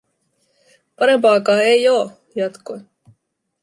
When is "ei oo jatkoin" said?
1.71-2.81